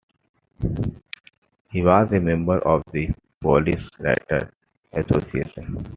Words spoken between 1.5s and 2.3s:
He was a